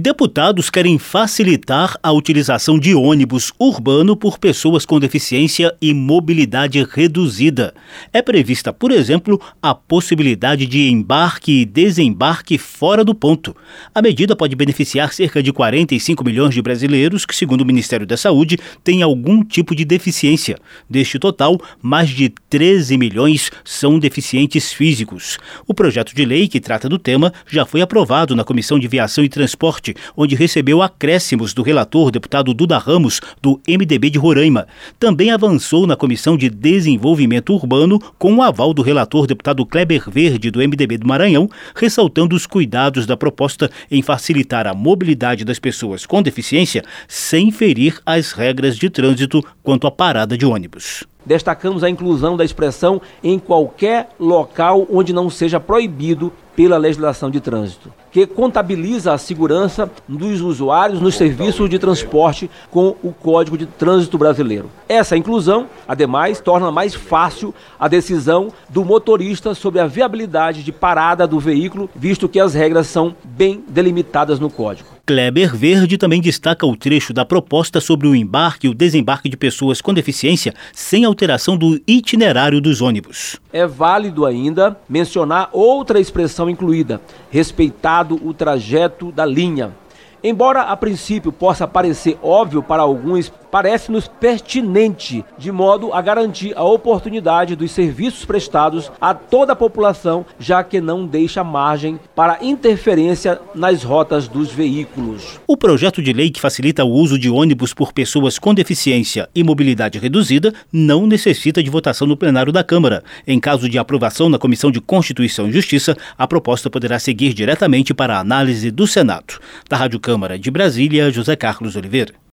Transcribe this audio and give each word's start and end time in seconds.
Deputados 0.00 0.70
querem 0.70 0.96
facilitar 0.96 1.98
a 2.00 2.12
utilização 2.12 2.78
de 2.78 2.94
ônibus 2.94 3.52
urbano 3.58 4.16
por 4.16 4.38
pessoas 4.38 4.86
com 4.86 5.00
deficiência 5.00 5.74
e 5.82 5.92
mobilidade 5.92 6.86
reduzida. 6.88 7.74
É 8.12 8.22
prevista, 8.22 8.72
por 8.72 8.92
exemplo, 8.92 9.40
a 9.60 9.74
possibilidade 9.74 10.66
de 10.66 10.88
embarque 10.88 11.62
e 11.62 11.64
desembarque 11.64 12.56
fora 12.58 13.04
do 13.04 13.12
ponto. 13.12 13.56
A 13.92 14.00
medida 14.00 14.36
pode 14.36 14.54
beneficiar 14.54 15.12
cerca 15.12 15.42
de 15.42 15.52
45 15.52 16.24
milhões 16.24 16.54
de 16.54 16.62
brasileiros 16.62 17.26
que, 17.26 17.34
segundo 17.34 17.62
o 17.62 17.66
Ministério 17.66 18.06
da 18.06 18.16
Saúde, 18.16 18.56
têm 18.84 19.02
algum 19.02 19.42
tipo 19.42 19.74
de 19.74 19.84
deficiência. 19.84 20.58
Deste 20.88 21.18
total, 21.18 21.60
mais 21.82 22.08
de 22.10 22.32
13 22.48 22.96
milhões 22.96 23.50
são 23.64 23.98
deficientes 23.98 24.72
físicos. 24.72 25.38
O 25.66 25.74
projeto 25.74 26.14
de 26.14 26.24
lei 26.24 26.46
que 26.46 26.60
trata 26.60 26.88
do 26.88 27.00
tema 27.00 27.32
já 27.48 27.66
foi 27.66 27.80
aprovado 27.80 28.36
na 28.36 28.44
Comissão 28.44 28.78
de 28.78 28.86
Viação 28.86 29.24
e 29.24 29.28
Transporte 29.28 29.87
onde 30.16 30.34
recebeu 30.34 30.82
acréscimos 30.82 31.52
do 31.54 31.62
relator 31.62 32.10
deputado 32.10 32.54
Duda 32.54 32.78
Ramos, 32.78 33.20
do 33.40 33.60
MDB 33.68 34.10
de 34.10 34.18
Roraima. 34.18 34.66
Também 34.98 35.30
avançou 35.30 35.86
na 35.86 35.96
Comissão 35.96 36.36
de 36.36 36.48
Desenvolvimento 36.48 37.52
Urbano 37.52 37.98
com 38.18 38.36
o 38.36 38.42
aval 38.42 38.72
do 38.72 38.82
relator 38.82 39.26
deputado 39.26 39.64
Kleber 39.64 40.08
Verde, 40.10 40.50
do 40.50 40.60
MDB 40.60 40.98
do 40.98 41.06
Maranhão, 41.06 41.48
ressaltando 41.74 42.34
os 42.34 42.46
cuidados 42.46 43.06
da 43.06 43.16
proposta 43.16 43.70
em 43.90 44.02
facilitar 44.02 44.66
a 44.66 44.74
mobilidade 44.74 45.44
das 45.44 45.58
pessoas 45.58 46.06
com 46.06 46.22
deficiência 46.22 46.82
sem 47.06 47.50
ferir 47.50 48.00
as 48.04 48.32
regras 48.32 48.76
de 48.76 48.88
trânsito 48.90 49.44
quanto 49.62 49.86
à 49.86 49.90
parada 49.90 50.36
de 50.36 50.46
ônibus. 50.46 51.04
Destacamos 51.24 51.84
a 51.84 51.90
inclusão 51.90 52.36
da 52.36 52.44
expressão 52.44 53.02
em 53.22 53.38
qualquer 53.38 54.08
local 54.18 54.86
onde 54.90 55.12
não 55.12 55.28
seja 55.28 55.60
proibido 55.60 56.32
pela 56.58 56.76
legislação 56.76 57.30
de 57.30 57.38
trânsito, 57.38 57.92
que 58.10 58.26
contabiliza 58.26 59.12
a 59.12 59.18
segurança 59.18 59.88
dos 60.08 60.40
usuários 60.40 61.00
nos 61.00 61.14
serviços 61.14 61.70
de 61.70 61.78
transporte 61.78 62.50
com 62.68 62.96
o 63.00 63.12
Código 63.12 63.56
de 63.56 63.64
Trânsito 63.64 64.18
Brasileiro. 64.18 64.68
Essa 64.88 65.16
inclusão, 65.16 65.68
ademais, 65.86 66.40
torna 66.40 66.72
mais 66.72 66.96
fácil 66.96 67.54
a 67.78 67.86
decisão 67.86 68.48
do 68.68 68.84
motorista 68.84 69.54
sobre 69.54 69.78
a 69.78 69.86
viabilidade 69.86 70.64
de 70.64 70.72
parada 70.72 71.28
do 71.28 71.38
veículo, 71.38 71.88
visto 71.94 72.28
que 72.28 72.40
as 72.40 72.54
regras 72.54 72.88
são 72.88 73.14
bem 73.22 73.62
delimitadas 73.68 74.40
no 74.40 74.50
Código. 74.50 74.97
Kleber 75.08 75.56
Verde 75.56 75.96
também 75.96 76.20
destaca 76.20 76.66
o 76.66 76.76
trecho 76.76 77.14
da 77.14 77.24
proposta 77.24 77.80
sobre 77.80 78.06
o 78.06 78.14
embarque 78.14 78.66
e 78.66 78.70
o 78.70 78.74
desembarque 78.74 79.26
de 79.26 79.38
pessoas 79.38 79.80
com 79.80 79.94
deficiência 79.94 80.52
sem 80.70 81.06
alteração 81.06 81.56
do 81.56 81.80
itinerário 81.86 82.60
dos 82.60 82.82
ônibus. 82.82 83.40
É 83.50 83.66
válido 83.66 84.26
ainda 84.26 84.78
mencionar 84.86 85.48
outra 85.50 85.98
expressão 85.98 86.50
incluída: 86.50 87.00
respeitado 87.30 88.20
o 88.22 88.34
trajeto 88.34 89.10
da 89.10 89.24
linha. 89.24 89.74
Embora 90.22 90.60
a 90.60 90.76
princípio 90.76 91.32
possa 91.32 91.66
parecer 91.66 92.18
óbvio 92.22 92.62
para 92.62 92.82
alguns, 92.82 93.32
parece-nos 93.50 94.08
pertinente 94.08 95.24
de 95.38 95.50
modo 95.50 95.92
a 95.92 96.00
garantir 96.00 96.52
a 96.56 96.64
oportunidade 96.64 97.56
dos 97.56 97.70
serviços 97.70 98.24
prestados 98.24 98.90
a 99.00 99.14
toda 99.14 99.52
a 99.52 99.56
população, 99.56 100.24
já 100.38 100.62
que 100.62 100.80
não 100.80 101.06
deixa 101.06 101.42
margem 101.42 101.98
para 102.14 102.38
interferência 102.42 103.40
nas 103.54 103.82
rotas 103.82 104.28
dos 104.28 104.50
veículos. 104.50 105.40
O 105.46 105.56
projeto 105.56 106.02
de 106.02 106.12
lei 106.12 106.30
que 106.30 106.40
facilita 106.40 106.84
o 106.84 106.90
uso 106.90 107.18
de 107.18 107.30
ônibus 107.30 107.72
por 107.74 107.92
pessoas 107.92 108.38
com 108.38 108.54
deficiência 108.54 109.28
e 109.34 109.42
mobilidade 109.42 109.98
reduzida 109.98 110.52
não 110.72 111.06
necessita 111.06 111.62
de 111.62 111.70
votação 111.70 112.06
no 112.06 112.16
plenário 112.16 112.52
da 112.52 112.64
Câmara. 112.64 113.02
Em 113.26 113.38
caso 113.40 113.68
de 113.68 113.78
aprovação 113.78 114.28
na 114.28 114.38
Comissão 114.38 114.70
de 114.70 114.80
Constituição 114.80 115.48
e 115.48 115.52
Justiça, 115.52 115.96
a 116.16 116.26
proposta 116.26 116.70
poderá 116.70 116.98
seguir 116.98 117.32
diretamente 117.34 117.94
para 117.94 118.16
a 118.16 118.20
análise 118.20 118.70
do 118.70 118.86
Senado. 118.86 119.38
Da 119.68 119.76
Rádio 119.76 120.00
Câmara 120.00 120.38
de 120.38 120.50
Brasília, 120.50 121.10
José 121.10 121.36
Carlos 121.36 121.76
Oliveira. 121.76 122.18